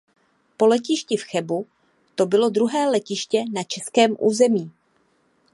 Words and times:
Po 0.57 0.65
letišti 0.67 1.17
v 1.17 1.23
Chebu 1.23 1.67
to 2.15 2.25
bylo 2.25 2.49
druhé 2.49 2.89
letiště 2.89 3.43
na 3.53 3.63
českém 3.63 4.15
území. 4.19 4.71